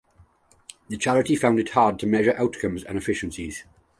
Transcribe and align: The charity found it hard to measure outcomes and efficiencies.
The 0.89 0.97
charity 0.97 1.35
found 1.35 1.59
it 1.59 1.69
hard 1.69 1.99
to 1.99 2.07
measure 2.07 2.33
outcomes 2.35 2.83
and 2.83 2.97
efficiencies. 2.97 3.65